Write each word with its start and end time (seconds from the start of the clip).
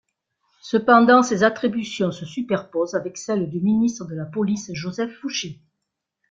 Cependant, 0.63 1.21
ses 1.21 1.43
attributions 1.43 2.11
se 2.11 2.25
superposent 2.25 2.95
avec 2.95 3.19
celles 3.19 3.51
du 3.51 3.59
ministre 3.61 4.05
de 4.07 4.15
la 4.15 4.25
police, 4.25 4.71
Joseph 4.73 5.13
Fouché. 5.19 5.61